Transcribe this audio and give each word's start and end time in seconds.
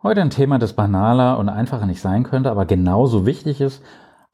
Heute 0.00 0.20
ein 0.20 0.30
Thema, 0.30 0.60
das 0.60 0.74
banaler 0.74 1.38
und 1.38 1.48
einfacher 1.48 1.84
nicht 1.84 2.00
sein 2.00 2.22
könnte, 2.22 2.52
aber 2.52 2.66
genauso 2.66 3.26
wichtig 3.26 3.60
ist. 3.60 3.82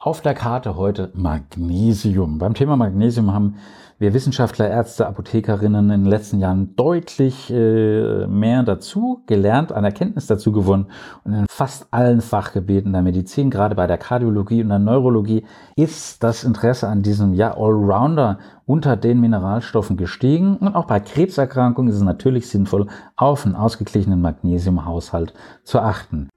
Auf 0.04 0.21
der 0.21 0.34
Karte 0.34 0.77
heute 0.77 1.11
Magnesium. 1.15 2.37
Beim 2.37 2.53
Thema 2.53 2.77
Magnesium 2.77 3.33
haben 3.33 3.54
wir 3.98 4.12
Wissenschaftler, 4.12 4.69
Ärzte, 4.69 5.07
Apothekerinnen 5.07 5.88
in 5.88 6.03
den 6.03 6.11
letzten 6.11 6.41
Jahren 6.41 6.77
deutlich 6.77 7.50
äh, 7.50 8.27
mehr 8.27 8.64
dazu 8.64 9.22
gelernt, 9.27 9.72
an 9.72 9.82
Erkenntnis 9.82 10.27
dazu 10.27 10.53
gewonnen. 10.53 10.88
Und 11.25 11.32
in 11.32 11.46
fast 11.48 11.86
allen 11.90 12.21
Fachgebieten 12.21 12.93
der 12.93 13.00
Medizin, 13.00 13.48
gerade 13.48 13.75
bei 13.75 13.86
der 13.86 13.96
Kardiologie 13.96 14.62
und 14.62 14.68
der 14.68 14.79
Neurologie, 14.79 15.46
ist 15.75 16.23
das 16.23 16.45
Interesse 16.45 16.86
an 16.86 17.00
diesem 17.00 17.32
ja, 17.32 17.57
Allrounder 17.57 18.41
unter 18.66 18.98
den 18.98 19.21
Mineralstoffen 19.21 19.96
gestiegen. 19.96 20.59
Und 20.59 20.77
auch 20.77 20.84
bei 20.84 21.00
Krebserkrankungen 21.00 21.89
ist 21.91 21.96
es 21.96 22.02
natürlich 22.02 22.50
sinnvoll, 22.50 22.89
auf 23.16 23.46
einen 23.46 23.57
ausgeglichenen 23.57 24.21
Magnesiumhaushalt 24.21 25.32
zu 25.62 25.80
achten. 25.80 26.29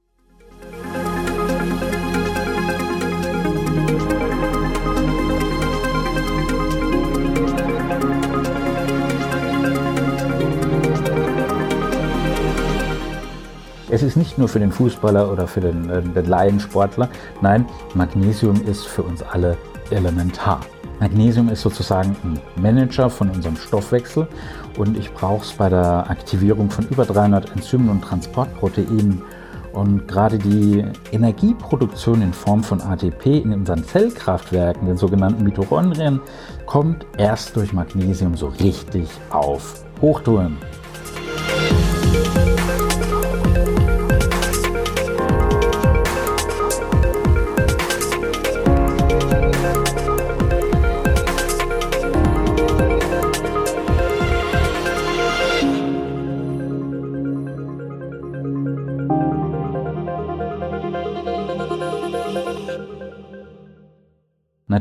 Es 13.90 14.04
ist 14.04 14.18
nicht 14.18 14.38
nur 14.38 14.50
für 14.50 14.60
den 14.60 14.72
Fußballer 14.72 15.32
oder 15.32 15.48
für 15.48 15.62
den, 15.62 15.90
äh, 15.90 16.02
den 16.02 16.26
Laiensportler. 16.26 17.08
Nein, 17.42 17.66
Magnesium 17.94 18.62
ist 18.68 18.86
für 18.86 19.02
uns 19.02 19.24
alle 19.24 19.58
elementar. 19.92 20.60
Magnesium 21.00 21.48
ist 21.48 21.62
sozusagen 21.62 22.16
ein 22.24 22.40
Manager 22.62 23.10
von 23.10 23.30
unserem 23.30 23.56
Stoffwechsel 23.56 24.28
und 24.78 24.98
ich 24.98 25.14
brauche 25.14 25.46
es 25.46 25.54
bei 25.54 25.70
der 25.70 26.10
Aktivierung 26.10 26.70
von 26.70 26.86
über 26.90 27.06
300 27.06 27.56
Enzymen 27.56 27.90
und 27.90 28.02
Transportproteinen. 28.02 29.22
Und 29.72 30.08
gerade 30.08 30.40
die 30.40 30.84
Energieproduktion 31.12 32.24
in 32.24 32.34
Form 32.34 32.64
von 32.64 32.82
ATP 32.82 33.38
in 33.38 33.54
unseren 33.54 33.86
Zellkraftwerken, 33.86 34.88
den 34.88 34.98
sogenannten 34.98 35.44
Mitochondrien, 35.44 36.20
kommt 36.66 37.06
erst 37.18 37.56
durch 37.56 37.74
Magnesium 37.74 38.36
so 38.36 38.48
richtig 38.48 39.08
auf 39.30 39.86
Hochtouren. 40.02 40.58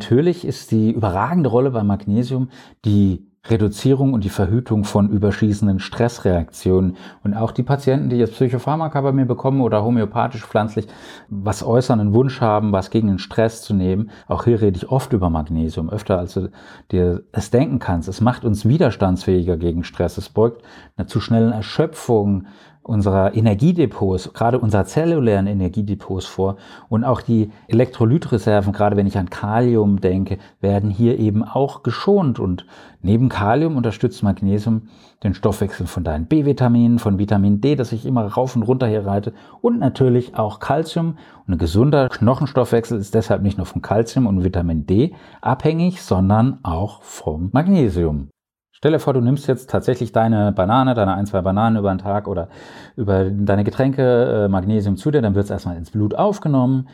Natürlich 0.06 0.44
ist 0.44 0.70
die 0.70 0.92
überragende 0.92 1.48
Rolle 1.48 1.72
beim 1.72 1.88
Magnesium 1.88 2.50
die 2.84 3.26
Reduzierung 3.50 4.12
und 4.12 4.22
die 4.22 4.28
Verhütung 4.28 4.84
von 4.84 5.10
überschießenden 5.10 5.80
Stressreaktionen. 5.80 6.96
Und 7.24 7.34
auch 7.34 7.50
die 7.50 7.64
Patienten, 7.64 8.08
die 8.08 8.16
jetzt 8.16 8.34
Psychopharmaka 8.34 9.00
bei 9.00 9.10
mir 9.10 9.24
bekommen 9.24 9.62
oder 9.62 9.82
homöopathisch 9.82 10.46
pflanzlich 10.46 10.86
was 11.28 11.64
äußern, 11.64 11.98
einen 11.98 12.14
Wunsch 12.14 12.40
haben, 12.40 12.70
was 12.70 12.90
gegen 12.90 13.08
den 13.08 13.18
Stress 13.18 13.62
zu 13.62 13.74
nehmen, 13.74 14.10
auch 14.28 14.44
hier 14.44 14.60
rede 14.60 14.76
ich 14.76 14.90
oft 14.90 15.12
über 15.12 15.28
Magnesium, 15.28 15.90
öfter 15.90 16.20
als 16.20 16.34
du 16.34 16.50
dir 16.92 17.24
es 17.32 17.50
denken 17.50 17.80
kannst. 17.80 18.08
Es 18.08 18.20
macht 18.20 18.44
uns 18.44 18.64
widerstandsfähiger 18.64 19.56
gegen 19.56 19.82
Stress. 19.82 20.18
Es 20.18 20.28
beugt 20.28 20.62
einer 20.96 21.08
zu 21.08 21.20
schnellen 21.20 21.52
Erschöpfung, 21.52 22.46
unserer 22.86 23.34
Energiedepots, 23.34 24.32
gerade 24.32 24.58
unserer 24.58 24.84
zellulären 24.84 25.46
Energiedepots 25.46 26.26
vor. 26.26 26.56
Und 26.88 27.04
auch 27.04 27.20
die 27.20 27.50
Elektrolytreserven, 27.66 28.72
gerade 28.72 28.96
wenn 28.96 29.06
ich 29.06 29.18
an 29.18 29.28
Kalium 29.28 30.00
denke, 30.00 30.38
werden 30.60 30.90
hier 30.90 31.18
eben 31.18 31.42
auch 31.42 31.82
geschont. 31.82 32.38
Und 32.38 32.66
neben 33.02 33.28
Kalium 33.28 33.76
unterstützt 33.76 34.22
Magnesium 34.22 34.88
den 35.24 35.34
Stoffwechsel 35.34 35.86
von 35.86 36.04
deinen 36.04 36.26
B-Vitaminen, 36.26 36.98
von 36.98 37.18
Vitamin 37.18 37.60
D, 37.60 37.74
das 37.74 37.92
ich 37.92 38.06
immer 38.06 38.24
rauf 38.26 38.54
und 38.54 38.62
runter 38.62 38.86
hier 38.86 39.04
reite. 39.04 39.32
Und 39.60 39.80
natürlich 39.80 40.36
auch 40.36 40.60
Calcium. 40.60 41.18
Und 41.46 41.54
ein 41.54 41.58
gesunder 41.58 42.08
Knochenstoffwechsel 42.08 42.98
ist 42.98 43.14
deshalb 43.14 43.42
nicht 43.42 43.56
nur 43.56 43.66
von 43.66 43.82
Calcium 43.82 44.26
und 44.26 44.44
Vitamin 44.44 44.86
D 44.86 45.14
abhängig, 45.40 46.02
sondern 46.02 46.60
auch 46.62 47.02
vom 47.02 47.50
Magnesium. 47.52 48.28
Stell 48.76 48.92
dir 48.92 48.98
vor, 48.98 49.14
du 49.14 49.22
nimmst 49.22 49.46
jetzt 49.46 49.70
tatsächlich 49.70 50.12
deine 50.12 50.52
Banane, 50.52 50.92
deine 50.92 51.14
ein, 51.14 51.24
zwei 51.24 51.40
Bananen 51.40 51.78
über 51.78 51.88
den 51.88 51.96
Tag 51.96 52.28
oder 52.28 52.48
über 52.94 53.24
deine 53.24 53.64
Getränke 53.64 54.44
äh, 54.44 54.48
Magnesium 54.48 54.98
zu 54.98 55.10
dir, 55.10 55.22
dann 55.22 55.34
wird 55.34 55.46
es 55.46 55.50
erstmal 55.50 55.78
ins 55.78 55.90
Blut 55.90 56.14
aufgenommen. 56.14 56.86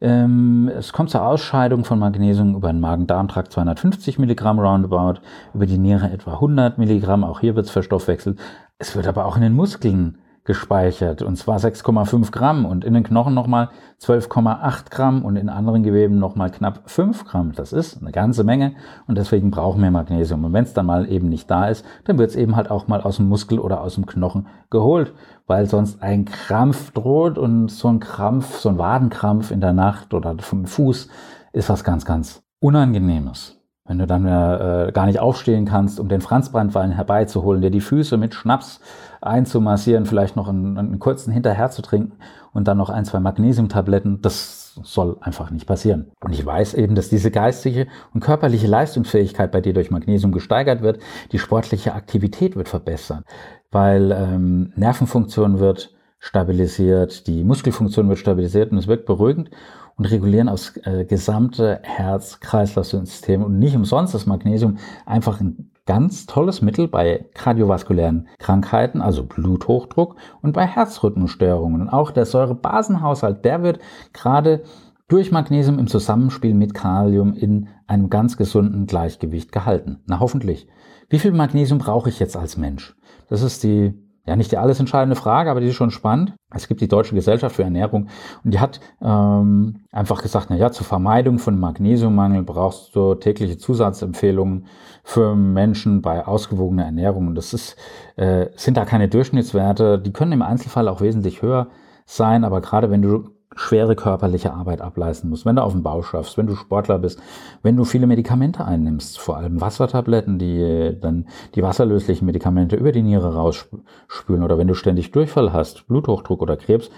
Ähm, 0.00 0.68
es 0.76 0.92
kommt 0.92 1.10
zur 1.10 1.22
Ausscheidung 1.22 1.84
von 1.84 2.00
Magnesium 2.00 2.56
über 2.56 2.72
den 2.72 2.80
Magen-Darm-Trakt 2.80 3.52
250 3.52 4.18
Milligramm 4.18 4.58
roundabout, 4.58 5.20
über 5.54 5.66
die 5.66 5.78
Niere 5.78 6.10
etwa 6.10 6.32
100 6.32 6.78
Milligramm, 6.78 7.22
auch 7.22 7.38
hier 7.38 7.54
wird 7.54 7.66
es 7.66 7.70
verstoffwechselt. 7.70 8.36
Es 8.78 8.96
wird 8.96 9.06
aber 9.06 9.24
auch 9.24 9.36
in 9.36 9.42
den 9.42 9.54
Muskeln 9.54 10.18
gespeichert 10.50 11.22
und 11.22 11.36
zwar 11.36 11.58
6,5 11.58 12.32
Gramm 12.32 12.66
und 12.66 12.84
in 12.84 12.92
den 12.92 13.04
Knochen 13.04 13.34
nochmal 13.34 13.70
12,8 14.00 14.90
Gramm 14.90 15.24
und 15.24 15.36
in 15.36 15.48
anderen 15.48 15.84
Geweben 15.84 16.18
nochmal 16.18 16.50
knapp 16.50 16.90
5 16.90 17.24
Gramm. 17.24 17.52
Das 17.52 17.72
ist 17.72 18.02
eine 18.02 18.10
ganze 18.10 18.42
Menge 18.42 18.74
und 19.06 19.16
deswegen 19.16 19.52
brauchen 19.52 19.80
wir 19.80 19.92
Magnesium. 19.92 20.44
Und 20.44 20.52
wenn 20.52 20.64
es 20.64 20.74
dann 20.74 20.86
mal 20.86 21.08
eben 21.08 21.28
nicht 21.28 21.48
da 21.48 21.68
ist, 21.68 21.84
dann 22.02 22.18
wird 22.18 22.30
es 22.30 22.36
eben 22.36 22.56
halt 22.56 22.68
auch 22.68 22.88
mal 22.88 23.00
aus 23.00 23.18
dem 23.18 23.28
Muskel 23.28 23.60
oder 23.60 23.80
aus 23.80 23.94
dem 23.94 24.06
Knochen 24.06 24.48
geholt, 24.70 25.14
weil 25.46 25.66
sonst 25.66 26.02
ein 26.02 26.24
Krampf 26.24 26.90
droht 26.90 27.38
und 27.38 27.68
so 27.68 27.86
ein 27.86 28.00
Krampf, 28.00 28.58
so 28.58 28.70
ein 28.70 28.78
Wadenkrampf 28.78 29.52
in 29.52 29.60
der 29.60 29.72
Nacht 29.72 30.14
oder 30.14 30.36
vom 30.40 30.66
Fuß 30.66 31.06
ist 31.52 31.68
was 31.68 31.84
ganz, 31.84 32.04
ganz 32.04 32.42
Unangenehmes. 32.58 33.59
Wenn 33.90 33.98
du 33.98 34.06
dann 34.06 34.24
äh, 34.24 34.92
gar 34.92 35.06
nicht 35.06 35.18
aufstehen 35.18 35.64
kannst, 35.64 35.98
um 35.98 36.08
den 36.08 36.20
Franzbrandwein 36.20 36.92
herbeizuholen, 36.92 37.60
dir 37.60 37.72
die 37.72 37.80
Füße 37.80 38.16
mit 38.18 38.34
Schnaps 38.34 38.78
einzumassieren, 39.20 40.06
vielleicht 40.06 40.36
noch 40.36 40.46
einen, 40.46 40.78
einen 40.78 41.00
kurzen 41.00 41.32
hinterher 41.32 41.72
zu 41.72 41.82
trinken 41.82 42.12
und 42.52 42.68
dann 42.68 42.78
noch 42.78 42.88
ein, 42.88 43.04
zwei 43.04 43.18
Magnesiumtabletten, 43.18 44.22
das 44.22 44.76
soll 44.84 45.16
einfach 45.20 45.50
nicht 45.50 45.66
passieren. 45.66 46.12
Und 46.20 46.32
ich 46.32 46.46
weiß 46.46 46.74
eben, 46.74 46.94
dass 46.94 47.08
diese 47.08 47.32
geistige 47.32 47.88
und 48.14 48.20
körperliche 48.20 48.68
Leistungsfähigkeit 48.68 49.50
bei 49.50 49.60
dir 49.60 49.72
durch 49.72 49.90
Magnesium 49.90 50.30
gesteigert 50.30 50.82
wird, 50.82 51.00
die 51.32 51.40
sportliche 51.40 51.92
Aktivität 51.92 52.54
wird 52.54 52.68
verbessert, 52.68 53.24
weil 53.72 54.12
ähm, 54.12 54.72
Nervenfunktion 54.76 55.58
wird 55.58 55.92
stabilisiert, 56.20 57.26
die 57.26 57.42
Muskelfunktion 57.42 58.08
wird 58.08 58.20
stabilisiert 58.20 58.70
und 58.70 58.78
es 58.78 58.86
wirkt 58.86 59.06
beruhigend 59.06 59.50
und 60.00 60.06
regulieren 60.06 60.48
aufs 60.48 60.78
äh, 60.78 61.04
gesamte 61.04 61.78
Herz-Kreislauf-System. 61.82 63.44
Und 63.44 63.58
nicht 63.58 63.76
umsonst 63.76 64.14
ist 64.14 64.24
Magnesium 64.24 64.78
einfach 65.04 65.42
ein 65.42 65.72
ganz 65.84 66.24
tolles 66.24 66.62
Mittel 66.62 66.88
bei 66.88 67.26
kardiovaskulären 67.34 68.26
Krankheiten, 68.38 69.02
also 69.02 69.24
Bluthochdruck 69.24 70.16
und 70.40 70.52
bei 70.54 70.64
Herzrhythmusstörungen. 70.64 71.82
Und 71.82 71.90
auch 71.90 72.12
der 72.12 72.24
Säurebasenhaushalt, 72.24 73.44
der 73.44 73.62
wird 73.62 73.80
gerade 74.14 74.62
durch 75.06 75.32
Magnesium 75.32 75.78
im 75.78 75.86
Zusammenspiel 75.86 76.54
mit 76.54 76.72
Kalium 76.72 77.34
in 77.34 77.68
einem 77.86 78.08
ganz 78.08 78.38
gesunden 78.38 78.86
Gleichgewicht 78.86 79.52
gehalten. 79.52 80.00
Na 80.06 80.18
hoffentlich. 80.18 80.66
Wie 81.10 81.18
viel 81.18 81.32
Magnesium 81.32 81.78
brauche 81.78 82.08
ich 82.08 82.20
jetzt 82.20 82.38
als 82.38 82.56
Mensch? 82.56 82.96
Das 83.28 83.42
ist 83.42 83.64
die 83.64 83.92
ja 84.26 84.36
nicht 84.36 84.52
die 84.52 84.58
alles 84.58 84.78
entscheidende 84.80 85.16
Frage, 85.16 85.50
aber 85.50 85.60
die 85.60 85.68
ist 85.68 85.74
schon 85.74 85.90
spannend. 85.90 86.34
Es 86.54 86.68
gibt 86.68 86.80
die 86.80 86.88
Deutsche 86.88 87.14
Gesellschaft 87.14 87.56
für 87.56 87.62
Ernährung 87.62 88.08
und 88.44 88.52
die 88.52 88.60
hat 88.60 88.80
ähm, 89.02 89.80
einfach 89.92 90.22
gesagt, 90.22 90.46
na 90.50 90.56
ja, 90.56 90.70
zur 90.70 90.86
Vermeidung 90.86 91.38
von 91.38 91.58
Magnesiummangel 91.58 92.42
brauchst 92.42 92.94
du 92.94 93.14
tägliche 93.14 93.58
Zusatzempfehlungen 93.58 94.66
für 95.02 95.34
Menschen 95.34 96.02
bei 96.02 96.26
ausgewogener 96.26 96.84
Ernährung. 96.84 97.28
Und 97.28 97.34
das 97.34 97.54
ist, 97.54 97.76
äh, 98.16 98.46
sind 98.56 98.76
da 98.76 98.84
keine 98.84 99.08
Durchschnittswerte. 99.08 99.98
Die 99.98 100.12
können 100.12 100.32
im 100.32 100.42
Einzelfall 100.42 100.88
auch 100.88 101.00
wesentlich 101.00 101.42
höher 101.42 101.68
sein, 102.04 102.44
aber 102.44 102.60
gerade 102.60 102.90
wenn 102.90 103.02
du 103.02 103.30
schwere 103.56 103.96
körperliche 103.96 104.52
Arbeit 104.52 104.80
ableisten 104.80 105.28
musst, 105.28 105.44
wenn 105.44 105.56
du 105.56 105.62
auf 105.62 105.72
dem 105.72 105.82
Bau 105.82 106.02
schaffst, 106.02 106.38
wenn 106.38 106.46
du 106.46 106.54
Sportler 106.54 106.98
bist, 106.98 107.20
wenn 107.62 107.76
du 107.76 107.84
viele 107.84 108.06
Medikamente 108.06 108.64
einnimmst, 108.64 109.18
vor 109.18 109.36
allem 109.36 109.60
Wassertabletten, 109.60 110.38
die 110.38 110.96
dann 111.00 111.26
die 111.54 111.62
wasserlöslichen 111.62 112.26
Medikamente 112.26 112.76
über 112.76 112.92
die 112.92 113.02
Niere 113.02 113.34
rausspülen 113.34 114.44
oder 114.44 114.56
wenn 114.56 114.68
du 114.68 114.74
ständig 114.74 115.10
Durchfall 115.10 115.52
hast, 115.52 115.88
Bluthochdruck 115.88 116.42
oder 116.42 116.56
Krebs, 116.56 116.90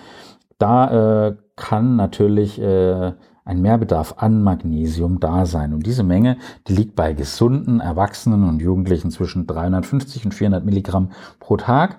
da 0.59 1.29
äh, 1.29 1.37
kann 1.57 1.97
natürlich 1.97 2.61
äh, 2.61 3.13
ein 3.45 3.63
Mehrbedarf 3.63 4.15
an 4.19 4.43
Magnesium 4.43 5.19
da 5.19 5.47
sein. 5.47 5.75
Und 5.75 5.87
diese 5.87 6.05
Menge, 6.05 6.37
die 6.69 6.75
liegt 6.75 6.95
bei 6.95 7.13
gesunden 7.13 7.81
Erwachsenen 7.81 8.49
und 8.49 8.63
Jugendlichen 8.63 9.11
zwischen 9.11 9.47
350 9.47 10.27
und 10.27 10.33
400 10.33 10.65
Milligramm 10.65 11.11
pro 11.41 11.57
Tag. 11.57 11.99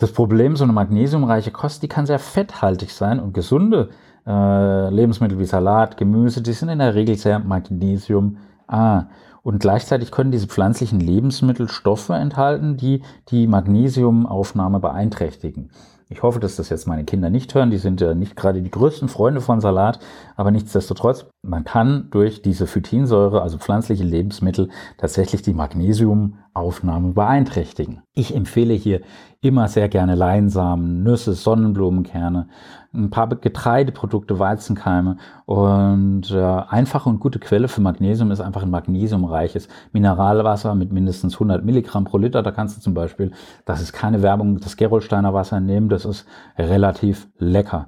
Das 0.00 0.12
Problem, 0.12 0.56
so 0.56 0.64
eine 0.64 0.72
magnesiumreiche 0.72 1.50
Kost, 1.50 1.82
die 1.82 1.88
kann 1.88 2.06
sehr 2.06 2.18
fetthaltig 2.18 2.90
sein 2.90 3.20
und 3.20 3.34
gesunde 3.34 3.90
äh, 4.26 4.88
Lebensmittel 4.88 5.38
wie 5.38 5.44
Salat, 5.44 5.98
Gemüse, 5.98 6.40
die 6.40 6.54
sind 6.54 6.70
in 6.70 6.78
der 6.78 6.94
Regel 6.94 7.16
sehr 7.16 7.38
magnesiumarm. 7.38 9.10
Und 9.42 9.58
gleichzeitig 9.58 10.10
können 10.10 10.32
diese 10.32 10.46
pflanzlichen 10.46 11.00
Lebensmittel 11.00 11.68
Stoffe 11.68 12.14
enthalten, 12.14 12.78
die 12.78 13.02
die 13.28 13.46
Magnesiumaufnahme 13.46 14.80
beeinträchtigen. 14.80 15.70
Ich 16.08 16.22
hoffe, 16.22 16.40
dass 16.40 16.56
das 16.56 16.70
jetzt 16.70 16.88
meine 16.88 17.04
Kinder 17.04 17.28
nicht 17.28 17.54
hören. 17.54 17.70
Die 17.70 17.78
sind 17.78 18.00
ja 18.00 18.14
nicht 18.14 18.36
gerade 18.36 18.62
die 18.62 18.70
größten 18.70 19.08
Freunde 19.08 19.42
von 19.42 19.60
Salat, 19.60 20.00
aber 20.34 20.50
nichtsdestotrotz, 20.50 21.26
man 21.42 21.64
kann 21.64 22.08
durch 22.10 22.42
diese 22.42 22.66
Phytinsäure, 22.66 23.40
also 23.40 23.56
pflanzliche 23.56 24.04
Lebensmittel, 24.04 24.68
tatsächlich 24.98 25.40
die 25.40 25.54
Magnesiumaufnahme 25.54 27.12
beeinträchtigen. 27.12 28.02
Ich 28.12 28.34
empfehle 28.34 28.74
hier 28.74 29.00
immer 29.40 29.68
sehr 29.68 29.88
gerne 29.88 30.16
Leinsamen, 30.16 31.02
Nüsse, 31.02 31.32
Sonnenblumenkerne, 31.32 32.48
ein 32.92 33.08
paar 33.08 33.28
Getreideprodukte, 33.28 34.38
Weizenkeime 34.38 35.16
und 35.46 36.30
äh, 36.30 36.36
einfache 36.38 37.08
und 37.08 37.20
gute 37.20 37.38
Quelle 37.38 37.68
für 37.68 37.80
Magnesium 37.80 38.30
ist 38.32 38.40
einfach 38.40 38.62
ein 38.62 38.70
magnesiumreiches 38.70 39.68
Mineralwasser 39.92 40.74
mit 40.74 40.92
mindestens 40.92 41.34
100 41.34 41.64
Milligramm 41.64 42.04
pro 42.04 42.18
Liter. 42.18 42.42
Da 42.42 42.50
kannst 42.50 42.76
du 42.76 42.82
zum 42.82 42.92
Beispiel, 42.92 43.32
das 43.64 43.80
ist 43.80 43.94
keine 43.94 44.20
Werbung, 44.20 44.60
das 44.60 44.76
Gerolsteiner 44.76 45.32
Wasser 45.32 45.60
nehmen, 45.60 45.88
das 45.88 46.04
ist 46.04 46.26
relativ 46.58 47.28
lecker. 47.38 47.86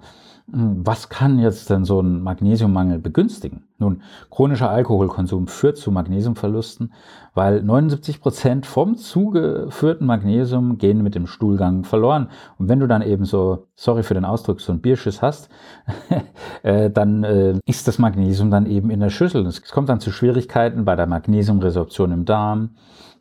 Hm, 0.50 0.84
was 0.84 1.08
kann 1.08 1.38
jetzt 1.38 1.70
denn 1.70 1.84
so 1.84 2.00
ein 2.00 2.22
Magnesiummangel 2.22 2.98
begünstigen? 2.98 3.64
Nun, 3.78 4.02
chronischer 4.30 4.70
Alkoholkonsum 4.70 5.46
führt 5.46 5.76
zu 5.76 5.90
Magnesiumverlusten, 5.90 6.92
weil 7.34 7.62
79 7.62 8.20
Prozent 8.20 8.66
vom 8.66 8.96
zugeführten 8.96 10.06
Magnesium 10.06 10.78
gehen 10.78 11.02
mit 11.02 11.14
dem 11.14 11.26
Stuhlgang 11.26 11.84
verloren. 11.84 12.28
Und 12.58 12.68
wenn 12.68 12.80
du 12.80 12.86
dann 12.86 13.02
eben 13.02 13.24
so, 13.24 13.66
sorry 13.74 14.02
für 14.02 14.14
den 14.14 14.24
Ausdruck, 14.24 14.60
so 14.60 14.72
ein 14.72 14.80
Bierschiss 14.80 15.22
hast, 15.22 15.48
äh, 16.62 16.90
dann 16.90 17.24
äh, 17.24 17.58
ist 17.66 17.88
das 17.88 17.98
Magnesium 17.98 18.50
dann 18.50 18.66
eben 18.66 18.90
in 18.90 19.00
der 19.00 19.10
Schüssel. 19.10 19.46
Es 19.46 19.62
kommt 19.70 19.88
dann 19.88 20.00
zu 20.00 20.10
Schwierigkeiten 20.10 20.84
bei 20.84 20.96
der 20.96 21.06
Magnesiumresorption 21.06 22.12
im 22.12 22.24
Darm, 22.24 22.70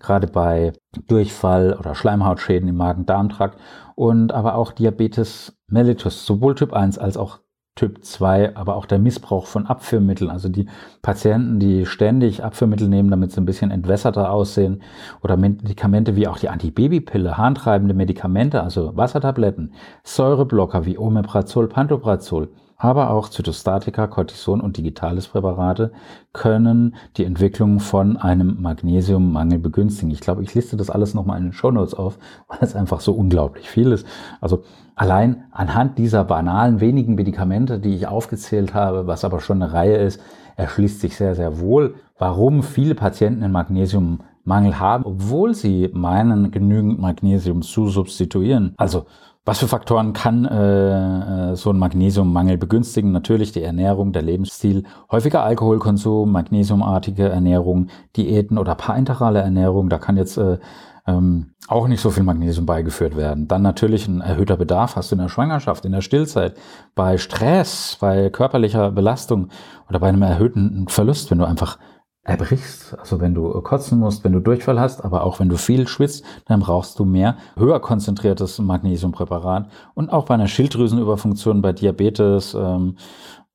gerade 0.01 0.27
bei 0.27 0.73
Durchfall 1.07 1.75
oder 1.79 1.95
Schleimhautschäden 1.95 2.67
im 2.67 2.77
Magen-Darm-Trakt 2.77 3.59
und 3.95 4.31
aber 4.31 4.55
auch 4.55 4.71
Diabetes 4.71 5.57
mellitus, 5.67 6.25
sowohl 6.25 6.55
Typ 6.55 6.73
1 6.73 6.97
als 6.97 7.17
auch 7.17 7.39
Typ 7.75 8.03
2, 8.03 8.57
aber 8.57 8.75
auch 8.75 8.85
der 8.85 8.99
Missbrauch 8.99 9.47
von 9.47 9.65
Abführmitteln, 9.65 10.29
also 10.29 10.49
die 10.49 10.67
Patienten, 11.01 11.57
die 11.57 11.85
ständig 11.85 12.43
Abführmittel 12.43 12.89
nehmen, 12.89 13.09
damit 13.09 13.31
sie 13.31 13.39
ein 13.39 13.45
bisschen 13.45 13.71
entwässerter 13.71 14.29
aussehen, 14.29 14.81
oder 15.23 15.37
Medikamente 15.37 16.17
wie 16.17 16.27
auch 16.27 16.37
die 16.37 16.49
Antibabypille, 16.49 17.37
harntreibende 17.37 17.93
Medikamente, 17.93 18.61
also 18.61 18.97
Wassertabletten, 18.97 19.73
Säureblocker 20.03 20.85
wie 20.85 20.97
Omeprazol, 20.97 21.69
Pantoprazol, 21.69 22.49
aber 22.83 23.11
auch 23.11 23.29
Zytostatika, 23.29 24.07
Cortison 24.07 24.59
und 24.59 24.75
digitales 24.75 25.27
Präparate 25.27 25.91
können 26.33 26.95
die 27.15 27.25
Entwicklung 27.25 27.79
von 27.79 28.17
einem 28.17 28.59
Magnesiummangel 28.59 29.59
begünstigen. 29.59 30.09
Ich 30.09 30.19
glaube, 30.19 30.41
ich 30.41 30.55
liste 30.55 30.77
das 30.77 30.89
alles 30.89 31.13
nochmal 31.13 31.37
in 31.37 31.45
den 31.45 31.53
Show 31.53 31.69
Notes 31.69 31.93
auf, 31.93 32.17
weil 32.47 32.57
es 32.61 32.75
einfach 32.75 32.99
so 32.99 33.13
unglaublich 33.13 33.69
viel 33.69 33.91
ist. 33.91 34.07
Also 34.39 34.63
allein 34.95 35.43
anhand 35.51 35.99
dieser 35.99 36.23
banalen 36.23 36.79
wenigen 36.79 37.13
Medikamente, 37.13 37.77
die 37.77 37.93
ich 37.93 38.07
aufgezählt 38.07 38.73
habe, 38.73 39.05
was 39.05 39.23
aber 39.23 39.41
schon 39.41 39.61
eine 39.61 39.73
Reihe 39.73 39.97
ist, 39.97 40.19
erschließt 40.55 41.01
sich 41.01 41.15
sehr, 41.15 41.35
sehr 41.35 41.59
wohl, 41.59 41.93
warum 42.17 42.63
viele 42.63 42.95
Patienten 42.95 43.43
einen 43.43 43.53
Magnesiummangel 43.53 44.79
haben, 44.79 45.05
obwohl 45.05 45.53
sie 45.53 45.91
meinen, 45.93 46.49
genügend 46.49 46.99
Magnesium 46.99 47.61
zu 47.61 47.89
substituieren. 47.89 48.73
Also 48.77 49.05
was 49.43 49.57
für 49.57 49.67
Faktoren 49.67 50.13
kann 50.13 50.45
äh, 50.45 51.51
äh, 51.51 51.55
so 51.55 51.71
ein 51.71 51.79
Magnesiummangel 51.79 52.57
begünstigen? 52.57 53.11
Natürlich 53.11 53.51
die 53.51 53.63
Ernährung, 53.63 54.11
der 54.11 54.21
Lebensstil, 54.21 54.83
häufiger 55.11 55.43
Alkoholkonsum, 55.43 56.31
magnesiumartige 56.31 57.29
Ernährung, 57.29 57.87
Diäten 58.15 58.59
oder 58.59 58.75
parenterale 58.75 59.39
Ernährung. 59.39 59.89
Da 59.89 59.97
kann 59.97 60.15
jetzt 60.15 60.37
äh, 60.37 60.59
ähm, 61.07 61.53
auch 61.67 61.87
nicht 61.87 62.01
so 62.01 62.11
viel 62.11 62.23
Magnesium 62.23 62.67
beigeführt 62.67 63.15
werden. 63.15 63.47
Dann 63.47 63.63
natürlich 63.63 64.07
ein 64.07 64.21
erhöhter 64.21 64.57
Bedarf 64.57 64.95
hast 64.95 65.11
du 65.11 65.15
in 65.15 65.21
der 65.21 65.29
Schwangerschaft, 65.29 65.85
in 65.85 65.91
der 65.91 66.01
Stillzeit, 66.01 66.55
bei 66.93 67.17
Stress, 67.17 67.97
bei 67.99 68.29
körperlicher 68.29 68.91
Belastung 68.91 69.49
oder 69.89 69.99
bei 69.99 70.09
einem 70.09 70.21
erhöhten 70.21 70.87
Verlust, 70.87 71.31
wenn 71.31 71.39
du 71.39 71.45
einfach 71.45 71.79
erbrichst. 72.23 72.97
Also 72.99 73.19
wenn 73.19 73.33
du 73.33 73.49
kotzen 73.61 73.99
musst, 73.99 74.23
wenn 74.23 74.33
du 74.33 74.39
Durchfall 74.39 74.79
hast, 74.79 75.03
aber 75.03 75.23
auch 75.23 75.39
wenn 75.39 75.49
du 75.49 75.57
viel 75.57 75.87
schwitzt, 75.87 76.23
dann 76.45 76.59
brauchst 76.59 76.99
du 76.99 77.05
mehr 77.05 77.37
höher 77.57 77.79
konzentriertes 77.79 78.59
Magnesiumpräparat. 78.59 79.69
Und 79.95 80.11
auch 80.11 80.25
bei 80.25 80.35
einer 80.35 80.47
Schilddrüsenüberfunktion, 80.47 81.61
bei 81.61 81.73
Diabetes 81.73 82.53
ähm, 82.53 82.97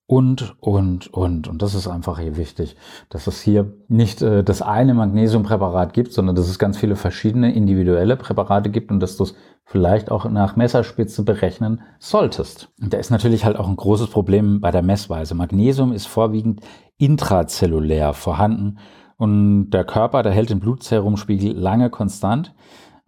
und, 0.07 0.57
und, 0.61 1.13
und. 1.13 1.49
Und 1.49 1.63
das 1.63 1.75
ist 1.75 1.89
einfach 1.89 2.21
hier 2.21 2.37
wichtig, 2.37 2.77
dass 3.09 3.27
es 3.27 3.41
hier 3.41 3.73
nicht 3.89 4.23
äh, 4.23 4.45
das 4.45 4.63
eine 4.63 4.95
Magnesiumpräparat 4.95 5.93
gibt, 5.93 6.13
sondern 6.13 6.37
dass 6.37 6.49
es 6.49 6.61
ganz 6.61 6.79
viele 6.79 6.95
verschiedene 6.95 7.53
individuelle 7.53 8.17
Präparate 8.17 8.71
gibt 8.71 8.93
und 8.93 9.01
dass 9.01 9.17
du 9.17 9.25
es 9.25 9.35
vielleicht 9.65 10.13
auch 10.13 10.29
nach 10.31 10.55
Messerspitze 10.55 11.25
berechnen 11.25 11.83
solltest. 11.99 12.69
Und 12.81 12.93
da 12.93 12.99
ist 12.99 13.11
natürlich 13.11 13.45
halt 13.45 13.57
auch 13.57 13.69
ein 13.69 13.77
großes 13.77 14.09
Problem 14.09 14.61
bei 14.61 14.71
der 14.71 14.83
Messweise. 14.83 15.35
Magnesium 15.35 15.93
ist 15.93 16.07
vorwiegend 16.07 16.61
intrazellulär 16.99 18.13
vorhanden 18.13 18.79
und 19.17 19.71
der 19.71 19.85
Körper, 19.85 20.23
der 20.23 20.33
hält 20.33 20.51
den 20.51 20.61
Blutserumspiegel 20.61 21.53
lange 21.53 21.91
konstant 21.91 22.55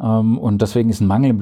ähm, 0.01 0.37
und 0.37 0.63
deswegen 0.63 0.91
ist 0.91 1.01
ein 1.01 1.07
Mangel 1.07 1.31
im 1.31 1.41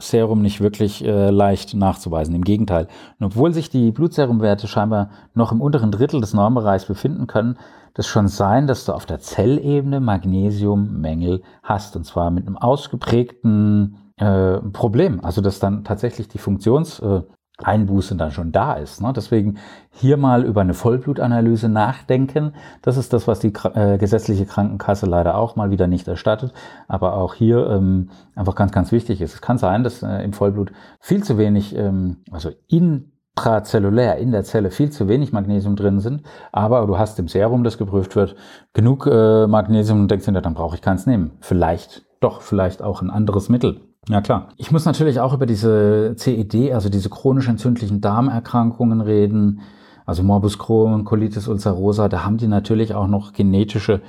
Blutserum 0.00 0.40
nicht 0.40 0.60
wirklich 0.62 1.04
äh, 1.04 1.30
leicht 1.30 1.74
nachzuweisen. 1.74 2.34
Im 2.34 2.42
Gegenteil. 2.42 2.88
Und 3.18 3.26
obwohl 3.26 3.52
sich 3.52 3.68
die 3.68 3.92
Blutserumwerte 3.92 4.66
scheinbar 4.66 5.10
noch 5.34 5.52
im 5.52 5.60
unteren 5.60 5.92
Drittel 5.92 6.20
des 6.20 6.32
Normbereichs 6.32 6.86
befinden 6.86 7.26
können, 7.26 7.58
das 7.94 8.06
schon 8.06 8.28
sein, 8.28 8.66
dass 8.66 8.86
du 8.86 8.92
auf 8.92 9.04
der 9.04 9.18
Zellebene 9.18 10.00
Magnesiummängel 10.00 11.42
hast. 11.62 11.96
Und 11.96 12.04
zwar 12.04 12.30
mit 12.30 12.46
einem 12.46 12.56
ausgeprägten 12.56 13.96
äh, 14.16 14.58
Problem. 14.72 15.22
Also 15.22 15.42
dass 15.42 15.58
dann 15.58 15.84
tatsächlich 15.84 16.28
die 16.28 16.38
Funktionseinbuße 16.38 17.26
äh, 17.26 17.39
dann 17.64 18.30
schon 18.30 18.52
da 18.52 18.74
ist. 18.74 19.00
Ne? 19.00 19.12
Deswegen 19.14 19.58
hier 19.90 20.16
mal 20.16 20.44
über 20.44 20.60
eine 20.60 20.74
Vollblutanalyse 20.74 21.68
nachdenken. 21.68 22.54
Das 22.82 22.96
ist 22.96 23.12
das, 23.12 23.26
was 23.26 23.40
die 23.40 23.52
äh, 23.74 23.98
gesetzliche 23.98 24.46
Krankenkasse 24.46 25.06
leider 25.06 25.36
auch 25.36 25.56
mal 25.56 25.70
wieder 25.70 25.86
nicht 25.86 26.08
erstattet. 26.08 26.52
Aber 26.88 27.14
auch 27.14 27.34
hier 27.34 27.68
ähm, 27.68 28.10
einfach 28.34 28.54
ganz, 28.54 28.72
ganz 28.72 28.92
wichtig 28.92 29.20
ist. 29.20 29.34
Es 29.34 29.40
kann 29.40 29.58
sein, 29.58 29.84
dass 29.84 30.02
äh, 30.02 30.22
im 30.22 30.32
Vollblut 30.32 30.72
viel 31.00 31.22
zu 31.22 31.38
wenig, 31.38 31.76
ähm, 31.76 32.18
also 32.30 32.50
intrazellulär 32.68 34.16
in 34.18 34.32
der 34.32 34.44
Zelle 34.44 34.70
viel 34.70 34.90
zu 34.90 35.08
wenig 35.08 35.32
Magnesium 35.32 35.76
drin 35.76 36.00
sind, 36.00 36.22
aber 36.52 36.86
du 36.86 36.98
hast 36.98 37.18
im 37.18 37.28
Serum, 37.28 37.64
das 37.64 37.78
geprüft 37.78 38.16
wird, 38.16 38.36
genug 38.72 39.06
äh, 39.06 39.46
Magnesium 39.46 40.00
und 40.00 40.10
denkst 40.10 40.26
dir, 40.26 40.40
dann 40.40 40.54
brauche 40.54 40.76
ich 40.76 40.82
keins 40.82 41.06
nehmen. 41.06 41.32
Vielleicht 41.40 42.04
doch, 42.20 42.42
vielleicht 42.42 42.82
auch 42.82 43.02
ein 43.02 43.10
anderes 43.10 43.48
Mittel. 43.48 43.89
Ja, 44.08 44.20
klar. 44.20 44.48
Ich 44.56 44.72
muss 44.72 44.84
natürlich 44.84 45.20
auch 45.20 45.34
über 45.34 45.46
diese 45.46 46.14
CED, 46.16 46.72
also 46.72 46.88
diese 46.88 47.10
chronisch 47.10 47.48
entzündlichen 47.48 48.00
Darmerkrankungen 48.00 49.00
reden, 49.00 49.60
also 50.06 50.22
Morbus 50.22 50.58
Crohn, 50.58 51.04
Colitis 51.04 51.46
ulcerosa, 51.46 52.08
da 52.08 52.24
haben 52.24 52.38
die 52.38 52.48
natürlich 52.48 52.94
auch 52.94 53.06
noch 53.06 53.32
genetische 53.32 54.00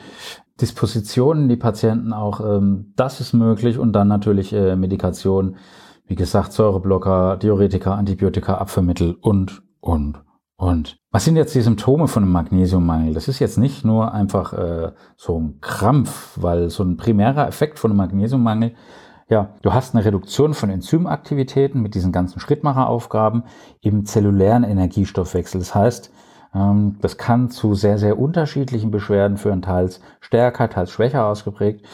Dispositionen, 0.59 1.49
die 1.49 1.57
Patienten 1.57 2.13
auch, 2.13 2.39
ähm, 2.39 2.93
das 2.95 3.19
ist 3.19 3.33
möglich 3.33 3.77
und 3.77 3.93
dann 3.93 4.07
natürlich 4.07 4.53
äh, 4.53 4.75
Medikation, 4.75 5.57
wie 6.07 6.15
gesagt, 6.15 6.53
Säureblocker, 6.53 7.37
Diuretika, 7.37 7.95
Antibiotika, 7.95 8.55
Abführmittel 8.55 9.17
und, 9.21 9.61
und, 9.79 10.23
und. 10.55 10.97
Was 11.11 11.25
sind 11.25 11.35
jetzt 11.35 11.53
die 11.55 11.61
Symptome 11.61 12.07
von 12.07 12.23
einem 12.23 12.31
Magnesiummangel? 12.31 13.13
Das 13.13 13.27
ist 13.27 13.39
jetzt 13.39 13.57
nicht 13.57 13.83
nur 13.83 14.13
einfach 14.13 14.53
äh, 14.53 14.91
so 15.17 15.39
ein 15.39 15.59
Krampf, 15.61 16.37
weil 16.39 16.69
so 16.69 16.83
ein 16.83 16.97
primärer 16.97 17.47
Effekt 17.47 17.79
von 17.79 17.91
einem 17.91 17.97
Magnesiummangel 17.97 18.73
ja, 19.31 19.47
du 19.61 19.73
hast 19.73 19.95
eine 19.95 20.03
Reduktion 20.03 20.53
von 20.53 20.69
Enzymaktivitäten 20.69 21.81
mit 21.81 21.95
diesen 21.95 22.11
ganzen 22.11 22.41
Schrittmacheraufgaben 22.41 23.43
im 23.79 24.05
zellulären 24.05 24.65
Energiestoffwechsel. 24.65 25.61
Das 25.61 25.73
heißt, 25.73 26.11
ähm, 26.53 26.97
das 26.99 27.17
kann 27.17 27.49
zu 27.49 27.73
sehr, 27.73 27.97
sehr 27.97 28.19
unterschiedlichen 28.19 28.91
Beschwerden 28.91 29.37
führen, 29.37 29.61
teils 29.61 30.01
stärker, 30.19 30.69
teils 30.69 30.91
schwächer 30.91 31.25
ausgeprägt. 31.25 31.85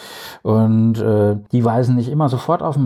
Und 0.41 0.99
äh, 0.99 1.37
die 1.51 1.63
weisen 1.63 1.95
nicht 1.95 2.09
immer 2.09 2.27
sofort 2.27 2.63
auf 2.63 2.73
den 2.73 2.83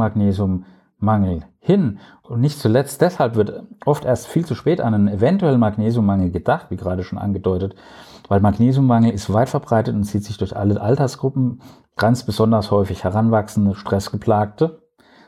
Magnesiummangel 1.01 1.43
hin. 1.59 1.99
Und 2.23 2.41
nicht 2.41 2.59
zuletzt 2.59 3.01
deshalb 3.01 3.35
wird 3.35 3.63
oft 3.85 4.05
erst 4.05 4.27
viel 4.27 4.45
zu 4.45 4.55
spät 4.55 4.79
an 4.79 4.93
einen 4.93 5.07
eventuellen 5.07 5.59
Magnesiummangel 5.59 6.31
gedacht, 6.31 6.67
wie 6.69 6.77
gerade 6.77 7.03
schon 7.03 7.19
angedeutet, 7.19 7.75
weil 8.29 8.39
Magnesiummangel 8.39 9.11
ist 9.11 9.33
weit 9.33 9.49
verbreitet 9.49 9.95
und 9.95 10.03
zieht 10.05 10.23
sich 10.23 10.37
durch 10.37 10.55
alle 10.55 10.79
Altersgruppen 10.79 11.61
ganz 11.97 12.23
besonders 12.23 12.71
häufig 12.71 13.03
heranwachsende, 13.03 13.75
stressgeplagte, 13.75 14.81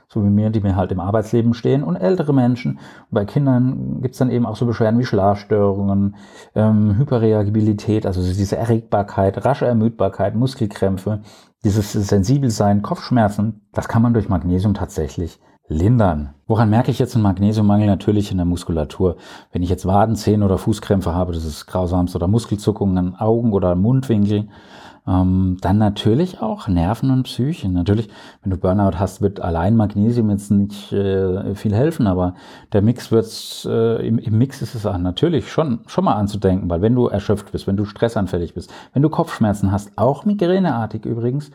so 0.07 0.23
wie 0.23 0.29
mir, 0.29 0.49
die 0.49 0.61
mir 0.61 0.75
halt 0.75 0.91
im 0.91 0.99
Arbeitsleben 0.99 1.53
stehen, 1.53 1.83
und 1.83 1.95
ältere 1.95 2.33
Menschen. 2.33 2.73
Und 2.73 3.11
bei 3.11 3.25
Kindern 3.25 4.01
gibt's 4.01 4.19
dann 4.19 4.29
eben 4.29 4.45
auch 4.45 4.55
so 4.55 4.65
Beschwerden 4.65 4.99
wie 4.99 5.05
Schlafstörungen, 5.05 6.15
ähm, 6.55 6.97
Hyperreagibilität, 6.97 8.05
also 8.05 8.21
diese 8.21 8.55
Erregbarkeit, 8.55 9.43
rasche 9.43 9.65
Ermüdbarkeit, 9.65 10.35
Muskelkrämpfe, 10.35 11.21
dieses 11.63 11.91
Sensibelsein, 11.91 12.81
Kopfschmerzen. 12.81 13.67
Das 13.73 13.87
kann 13.87 14.01
man 14.01 14.13
durch 14.13 14.29
Magnesium 14.29 14.73
tatsächlich 14.73 15.39
lindern. 15.67 16.33
Woran 16.47 16.69
merke 16.69 16.91
ich 16.91 16.99
jetzt 16.99 17.15
einen 17.15 17.23
Magnesiummangel? 17.23 17.87
Natürlich 17.87 18.31
in 18.31 18.37
der 18.37 18.45
Muskulatur. 18.45 19.15
Wenn 19.51 19.63
ich 19.63 19.69
jetzt 19.69 19.85
Waden, 19.85 20.15
Zehen 20.15 20.43
oder 20.43 20.57
Fußkrämpfe 20.57 21.13
habe, 21.13 21.33
das 21.33 21.45
ist 21.45 21.65
grausamst, 21.65 22.15
oder 22.15 22.27
Muskelzuckungen 22.27 22.97
an 22.97 23.15
Augen 23.15 23.53
oder 23.53 23.75
Mundwinkel, 23.75 24.49
Ähm, 25.05 25.57
dann 25.59 25.79
natürlich 25.79 26.41
auch 26.41 26.69
Nerven 26.69 27.11
und 27.11 27.23
Psyche. 27.23 27.67
Natürlich, 27.67 28.07
wenn 28.41 28.51
du 28.51 28.57
Burnout 28.57 28.97
hast, 28.97 29.21
wird 29.21 29.41
allein 29.41 29.75
Magnesium 29.75 30.29
jetzt 30.29 30.49
nicht 30.49 30.93
äh, 30.93 31.55
viel 31.55 31.75
helfen, 31.75 32.07
aber 32.07 32.35
der 32.71 32.81
Mix 32.81 33.11
wird 33.11 33.27
äh, 33.65 34.07
im, 34.07 34.17
im, 34.17 34.37
Mix 34.37 34.61
ist 34.61 34.75
es 34.75 34.85
natürlich 34.85 35.51
schon, 35.51 35.79
schon 35.87 36.05
mal 36.05 36.15
anzudenken, 36.15 36.69
weil 36.69 36.81
wenn 36.81 36.95
du 36.95 37.07
erschöpft 37.07 37.51
bist, 37.51 37.67
wenn 37.67 37.75
du 37.75 37.83
stressanfällig 37.83 38.53
bist, 38.53 38.71
wenn 38.93 39.01
du 39.01 39.09
Kopfschmerzen 39.09 39.73
hast, 39.73 39.97
auch 39.97 40.23
migräneartig 40.23 41.03
übrigens, 41.03 41.51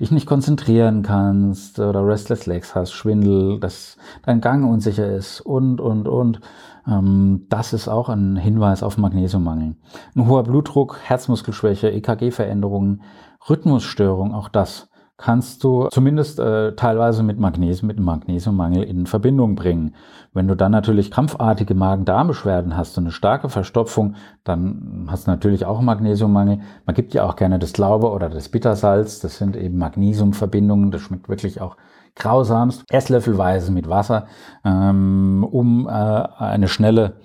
dich 0.00 0.10
nicht 0.10 0.26
konzentrieren 0.26 1.02
kannst 1.02 1.78
oder 1.78 2.06
Restless 2.06 2.46
Legs 2.46 2.74
hast, 2.74 2.92
Schwindel, 2.92 3.60
dass 3.60 3.96
dein 4.24 4.40
Gang 4.40 4.68
unsicher 4.70 5.06
ist 5.06 5.40
und, 5.40 5.80
und, 5.80 6.08
und. 6.08 6.40
Ähm, 6.86 7.46
das 7.48 7.72
ist 7.72 7.88
auch 7.88 8.08
ein 8.08 8.36
Hinweis 8.36 8.82
auf 8.82 8.96
Magnesiummangel. 8.96 9.76
Ein 10.14 10.28
hoher 10.28 10.42
Blutdruck, 10.44 10.98
Herzmuskelschwäche, 11.02 11.90
EKG-Veränderungen, 11.90 13.02
Rhythmusstörung, 13.48 14.34
auch 14.34 14.48
das 14.48 14.89
kannst 15.20 15.62
du 15.64 15.88
zumindest 15.88 16.40
äh, 16.40 16.74
teilweise 16.74 17.22
mit 17.22 17.38
Magnesium, 17.38 17.88
mit 17.88 18.00
Magnesiummangel 18.00 18.82
in 18.82 19.06
Verbindung 19.06 19.54
bringen. 19.54 19.94
Wenn 20.32 20.48
du 20.48 20.56
dann 20.56 20.72
natürlich 20.72 21.10
krampfartige 21.10 21.74
Magen-Darm-Beschwerden 21.74 22.76
hast 22.76 22.96
und 22.96 23.04
eine 23.04 23.12
starke 23.12 23.50
Verstopfung, 23.50 24.14
dann 24.44 25.06
hast 25.10 25.26
du 25.26 25.30
natürlich 25.30 25.66
auch 25.66 25.82
Magnesiummangel. 25.82 26.60
Man 26.86 26.94
gibt 26.94 27.12
ja 27.12 27.24
auch 27.24 27.36
gerne 27.36 27.58
das 27.58 27.74
Glaube 27.74 28.10
oder 28.10 28.30
das 28.30 28.48
Bittersalz. 28.48 29.20
Das 29.20 29.36
sind 29.36 29.56
eben 29.56 29.76
Magnesiumverbindungen. 29.76 30.90
Das 30.90 31.02
schmeckt 31.02 31.28
wirklich 31.28 31.60
auch 31.60 31.76
grausamst. 32.16 32.84
Esslöffelweise 32.90 33.72
mit 33.72 33.88
Wasser, 33.88 34.26
ähm, 34.64 35.46
um 35.48 35.86
äh, 35.86 35.90
eine 35.90 36.68
schnelle, 36.68 37.20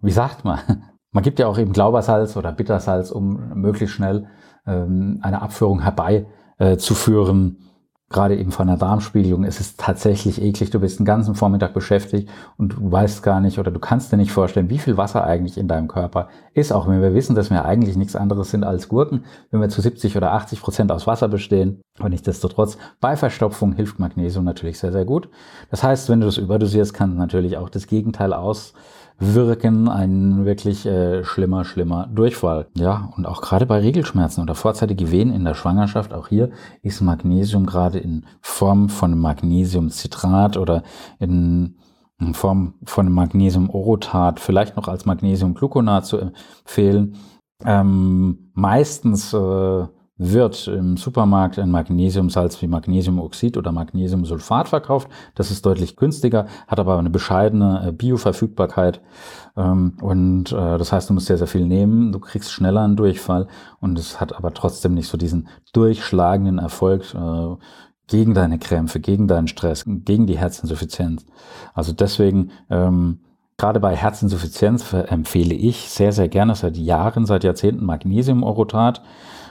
wie 0.00 0.10
sagt 0.10 0.44
man, 0.44 0.58
man 1.12 1.24
gibt 1.24 1.38
ja 1.38 1.46
auch 1.46 1.58
eben 1.58 1.72
Glaubersalz 1.72 2.36
oder 2.36 2.52
Bittersalz, 2.52 3.10
um 3.10 3.54
möglichst 3.54 3.96
schnell 3.96 4.26
ähm, 4.66 5.20
eine 5.22 5.40
Abführung 5.40 5.80
herbei 5.80 6.26
äh, 6.58 6.76
zu 6.76 6.94
führen, 6.94 7.68
gerade 8.10 8.36
eben 8.36 8.52
von 8.52 8.66
der 8.66 8.76
Darmspiegelung. 8.76 9.44
Es 9.44 9.60
ist 9.60 9.78
tatsächlich 9.78 10.40
eklig. 10.40 10.70
Du 10.70 10.80
bist 10.80 10.98
den 10.98 11.04
ganzen 11.04 11.34
Vormittag 11.34 11.74
beschäftigt 11.74 12.28
und 12.56 12.74
du 12.74 12.90
weißt 12.90 13.22
gar 13.22 13.40
nicht 13.40 13.58
oder 13.58 13.70
du 13.70 13.80
kannst 13.80 14.10
dir 14.10 14.16
nicht 14.16 14.32
vorstellen, 14.32 14.70
wie 14.70 14.78
viel 14.78 14.96
Wasser 14.96 15.24
eigentlich 15.24 15.58
in 15.58 15.68
deinem 15.68 15.88
Körper 15.88 16.28
ist, 16.54 16.72
auch 16.72 16.88
wenn 16.88 17.02
wir 17.02 17.14
wissen, 17.14 17.36
dass 17.36 17.50
wir 17.50 17.64
eigentlich 17.64 17.96
nichts 17.96 18.16
anderes 18.16 18.50
sind 18.50 18.64
als 18.64 18.88
Gurken, 18.88 19.24
wenn 19.50 19.60
wir 19.60 19.68
zu 19.68 19.82
70 19.82 20.16
oder 20.16 20.32
80 20.32 20.62
Prozent 20.62 20.90
aus 20.90 21.06
Wasser 21.06 21.28
bestehen. 21.28 21.82
Aber 21.98 22.08
nichtsdestotrotz, 22.08 22.78
bei 23.00 23.16
Verstopfung 23.16 23.72
hilft 23.72 23.98
Magnesium 23.98 24.44
natürlich 24.44 24.78
sehr, 24.78 24.92
sehr 24.92 25.04
gut. 25.04 25.28
Das 25.70 25.82
heißt, 25.82 26.08
wenn 26.08 26.20
du 26.20 26.26
das 26.26 26.38
überdosierst, 26.38 26.94
kann 26.94 27.16
natürlich 27.16 27.58
auch 27.58 27.68
das 27.68 27.86
Gegenteil 27.86 28.32
aus 28.32 28.72
wirken, 29.18 29.88
ein 29.88 30.44
wirklich 30.44 30.86
äh, 30.86 31.24
schlimmer, 31.24 31.64
schlimmer 31.64 32.06
Durchfall. 32.06 32.68
Ja, 32.76 33.10
und 33.16 33.26
auch 33.26 33.40
gerade 33.40 33.66
bei 33.66 33.80
Regelschmerzen 33.80 34.42
oder 34.42 34.54
vorzeitige 34.54 35.10
Wehen 35.10 35.32
in 35.32 35.44
der 35.44 35.54
Schwangerschaft, 35.54 36.12
auch 36.14 36.28
hier 36.28 36.50
ist 36.82 37.00
Magnesium 37.00 37.66
gerade 37.66 37.98
in 37.98 38.24
Form 38.40 38.88
von 38.88 39.18
Magnesiumcitrat 39.18 40.56
oder 40.56 40.82
in 41.18 41.76
in 42.20 42.34
Form 42.34 42.74
von 42.84 43.12
Magnesium-Orotat, 43.12 44.40
vielleicht 44.40 44.76
noch 44.76 44.88
als 44.88 45.06
Magnesium-Gluconat 45.06 46.04
zu 46.04 46.18
empfehlen. 46.18 47.16
Ähm, 47.64 48.50
meistens 48.54 49.32
äh, 49.32 49.86
wird 50.18 50.66
im 50.66 50.96
Supermarkt 50.96 51.58
ein 51.60 51.70
Magnesiumsalz 51.70 52.60
wie 52.60 52.66
Magnesiumoxid 52.66 53.56
oder 53.56 53.70
Magnesiumsulfat 53.70 54.68
verkauft. 54.68 55.08
Das 55.36 55.52
ist 55.52 55.64
deutlich 55.64 55.94
günstiger, 55.94 56.46
hat 56.66 56.80
aber 56.80 56.98
eine 56.98 57.08
bescheidene 57.08 57.86
äh, 57.86 57.92
Bioverfügbarkeit. 57.92 59.00
Ähm, 59.56 59.96
und 60.00 60.50
äh, 60.50 60.76
das 60.76 60.92
heißt, 60.92 61.08
du 61.08 61.14
musst 61.14 61.26
sehr, 61.26 61.38
sehr 61.38 61.46
viel 61.46 61.66
nehmen. 61.66 62.10
Du 62.10 62.18
kriegst 62.18 62.50
schneller 62.50 62.82
einen 62.82 62.96
Durchfall 62.96 63.46
und 63.80 63.96
es 63.98 64.20
hat 64.20 64.34
aber 64.36 64.52
trotzdem 64.52 64.94
nicht 64.94 65.08
so 65.08 65.16
diesen 65.16 65.48
durchschlagenden 65.72 66.58
Erfolg 66.58 67.14
äh, 67.14 67.56
gegen 68.08 68.34
deine 68.34 68.58
Krämpfe, 68.58 68.98
gegen 68.98 69.28
deinen 69.28 69.48
Stress, 69.48 69.84
gegen 69.86 70.26
die 70.26 70.38
Herzinsuffizienz. 70.38 71.26
Also 71.74 71.92
deswegen, 71.92 72.50
ähm, 72.70 73.20
Gerade 73.60 73.80
bei 73.80 73.96
Herzinsuffizienz 73.96 74.92
empfehle 74.92 75.52
ich 75.52 75.90
sehr, 75.90 76.12
sehr 76.12 76.28
gerne 76.28 76.54
seit 76.54 76.76
Jahren, 76.76 77.26
seit 77.26 77.42
Jahrzehnten 77.42 77.84
Magnesium-Orotat. 77.84 79.02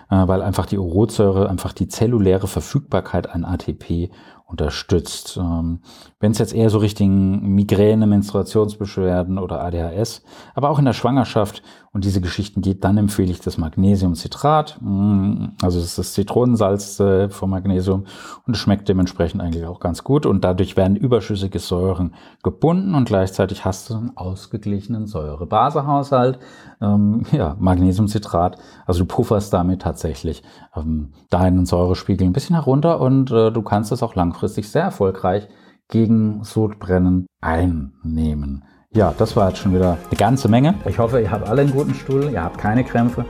Äh, 0.09 0.27
weil 0.27 0.41
einfach 0.41 0.65
die 0.65 0.77
Urotsäure 0.77 1.49
einfach 1.49 1.73
die 1.73 1.87
zelluläre 1.87 2.47
Verfügbarkeit 2.47 3.29
an 3.29 3.43
ATP 3.43 4.09
unterstützt. 4.45 5.37
Ähm, 5.37 5.81
Wenn 6.19 6.31
es 6.31 6.37
jetzt 6.37 6.53
eher 6.53 6.69
so 6.69 6.77
Richtung 6.77 7.41
Migräne, 7.53 8.07
Menstruationsbeschwerden 8.07 9.37
oder 9.37 9.61
ADHS, 9.61 10.23
aber 10.55 10.69
auch 10.69 10.79
in 10.79 10.85
der 10.85 10.93
Schwangerschaft 10.93 11.61
und 11.97 12.05
diese 12.05 12.21
Geschichten 12.21 12.61
geht, 12.61 12.83
dann 12.83 12.95
empfehle 12.99 13.31
ich 13.31 13.39
das 13.39 13.57
Magnesiumcitrat. 13.57 14.77
Mm, 14.81 15.45
also 15.63 15.79
das 15.79 15.87
ist 15.87 15.97
das 15.97 16.13
Zitronensalz 16.13 16.99
äh, 16.99 17.27
vom 17.29 17.49
Magnesium 17.49 18.05
und 18.45 18.55
es 18.55 18.59
schmeckt 18.59 18.87
dementsprechend 18.87 19.41
eigentlich 19.41 19.65
auch 19.65 19.79
ganz 19.79 20.03
gut 20.03 20.27
und 20.27 20.43
dadurch 20.43 20.77
werden 20.77 20.95
überschüssige 20.95 21.57
Säuren 21.57 22.13
gebunden 22.43 22.93
und 22.93 23.05
gleichzeitig 23.05 23.65
hast 23.65 23.89
du 23.89 23.95
einen 23.95 24.15
ausgeglichenen 24.15 25.07
Säure-Base-Haushalt. 25.07 26.37
Ähm, 26.81 27.23
ja, 27.31 27.55
Magnesiumcitrat, 27.57 28.59
also 28.85 28.99
du 28.99 29.05
pufferst 29.05 29.51
damit 29.51 29.81
tatsächlich 29.81 30.43
ähm, 30.75 31.13
deinen 31.31 31.65
Säurespiegel 31.65 32.27
ein 32.27 32.33
bisschen 32.33 32.57
herunter 32.57 33.01
und 33.01 33.31
äh, 33.31 33.49
du 33.51 33.63
kannst 33.63 33.91
es 33.91 34.03
auch 34.03 34.13
langfristig 34.13 34.69
sehr 34.69 34.83
erfolgreich 34.83 35.47
gegen 35.87 36.43
Sodbrennen 36.43 37.25
einnehmen. 37.41 38.65
Ja, 38.93 39.13
das 39.17 39.35
war 39.35 39.49
jetzt 39.49 39.59
schon 39.59 39.75
wieder 39.75 39.97
eine 40.09 40.17
ganze 40.17 40.47
Menge. 40.47 40.75
Ich 40.85 40.97
hoffe, 40.97 41.21
ihr 41.21 41.29
habt 41.29 41.47
alle 41.47 41.61
einen 41.61 41.71
guten 41.71 41.93
Stuhl, 41.93 42.31
ihr 42.31 42.43
habt 42.43 42.57
keine 42.57 42.83
Krämpfe, 42.83 43.25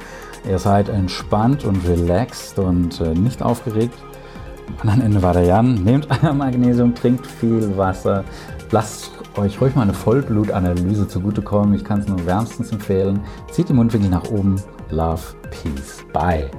ihr 0.47 0.59
seid 0.59 0.87
entspannt 0.87 1.65
und 1.65 1.85
relaxed 1.87 2.59
und 2.59 3.01
äh, 3.01 3.13
nicht 3.13 3.41
aufgeregt. 3.41 3.97
Und 4.81 4.89
am 4.89 5.01
Ende 5.01 5.21
war 5.21 5.33
der 5.33 5.43
Jan. 5.43 5.83
Nehmt 5.83 6.07
euer 6.23 6.33
Magnesium, 6.33 6.93
trinkt 6.93 7.25
viel 7.25 7.75
Wasser, 7.75 8.23
lasst 8.71 9.11
euch 9.35 9.59
ruhig 9.59 9.75
mal 9.75 9.83
eine 9.83 9.93
Vollblutanalyse 9.93 11.07
zugutekommen. 11.07 11.73
Ich 11.75 11.83
kann 11.83 11.99
es 11.99 12.07
nur 12.07 12.25
wärmstens 12.25 12.71
empfehlen. 12.71 13.19
Zieht 13.51 13.69
die 13.69 13.73
Mundwinkel 13.73 14.09
nach 14.09 14.29
oben. 14.29 14.61
Love, 14.89 15.21
Peace, 15.49 16.05
Bye. 16.13 16.49